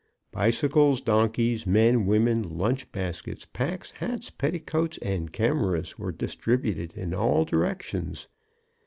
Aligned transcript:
Bicycles, 0.31 0.99
donkeys, 0.99 1.67
men, 1.67 2.07
women, 2.07 2.41
lunch 2.57 2.91
baskets, 2.91 3.45
packs, 3.45 3.91
hats, 3.91 4.31
petticoats 4.31 4.97
and 5.03 5.31
cameras 5.31 5.99
were 5.99 6.11
distributed 6.11 6.93
in 6.97 7.13
all 7.13 7.45
directions. 7.45 8.27